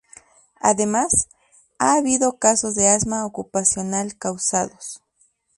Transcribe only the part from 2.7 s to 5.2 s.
de asma ocupacional causados.